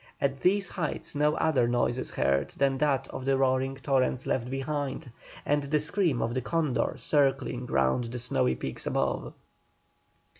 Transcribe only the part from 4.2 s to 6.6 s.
left behind, and the scream of the